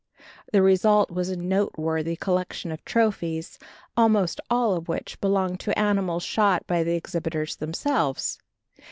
[0.51, 3.59] The result was a noteworthy collection of trophies,
[3.95, 8.39] almost all of which belonged to animals shot by the exhibitors themselves.